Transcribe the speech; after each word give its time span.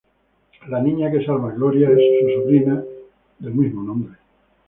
La 0.67 0.81
niña 0.81 1.11
que 1.11 1.23
"salva" 1.23 1.49
a 1.49 1.53
Gloria 1.53 1.91
es 1.91 1.99
su 2.21 2.41
sobrina, 2.41 2.83
del 3.37 3.53
mismo 3.53 3.83
nombre. 3.83 4.15